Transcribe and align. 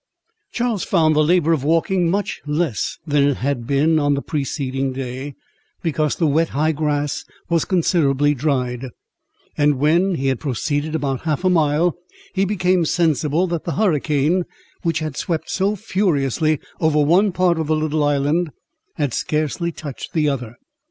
Charles 0.51 0.83
found 0.83 1.15
the 1.15 1.23
labour 1.23 1.53
of 1.53 1.63
walking 1.63 2.09
much 2.09 2.41
less 2.47 2.97
than 3.05 3.21
it 3.21 3.37
had 3.37 3.67
been 3.67 3.99
on 3.99 4.15
the 4.15 4.23
preceding 4.23 4.93
day, 4.93 5.35
because 5.83 6.15
the 6.15 6.25
wet 6.25 6.49
high 6.57 6.71
grass 6.71 7.23
was 7.49 7.65
considerably 7.65 8.33
dried; 8.33 8.87
and 9.55 9.77
when 9.77 10.15
he 10.15 10.25
had 10.29 10.39
proceeded 10.39 10.95
about 10.95 11.21
half 11.21 11.43
a 11.43 11.51
mile, 11.51 11.93
he 12.33 12.45
became 12.45 12.83
sensible 12.83 13.45
that 13.45 13.63
the 13.63 13.73
hurricane 13.75 14.43
which 14.81 14.97
had 14.97 15.15
swept 15.17 15.51
so 15.51 15.75
furiously 15.75 16.59
over 16.79 16.97
one 16.99 17.31
part 17.31 17.59
of 17.59 17.67
the 17.67 17.75
little 17.75 18.03
island, 18.03 18.49
had 18.95 19.13
scarcely 19.13 19.71
touched 19.71 20.13
the 20.13 20.27
other. 20.27 20.55